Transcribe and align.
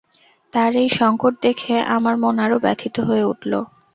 তাঁর 0.53 0.71
এই 0.75 0.89
সংকট 0.99 1.33
দেখে 1.41 1.75
আমার 1.95 2.15
মন 2.17 2.35
আরো 2.39 2.57
ব্যথিত 2.65 2.95
হয়ে 3.07 3.23
উঠল। 3.23 3.51